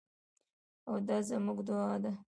او 0.89 0.95
دا 1.07 1.17
زموږ 1.29 1.59
دعا 1.67 1.93
ده. 2.03 2.11